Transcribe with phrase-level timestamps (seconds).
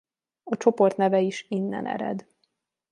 [0.43, 2.27] A csoport neve is innen ered.